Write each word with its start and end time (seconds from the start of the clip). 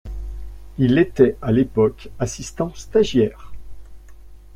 Il 0.79 0.97
était 0.97 1.37
à 1.43 1.51
l'époque 1.51 2.09
assistant 2.17 2.73
stagiaire. 2.73 3.51